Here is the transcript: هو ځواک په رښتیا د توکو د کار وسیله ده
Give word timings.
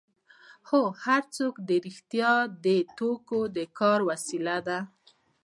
هو 0.69 0.81
ځواک 1.03 1.55
په 1.67 1.75
رښتیا 1.85 2.31
د 2.65 2.67
توکو 2.97 3.39
د 3.55 3.57
کار 3.79 3.99
وسیله 4.09 4.57
ده 4.67 4.79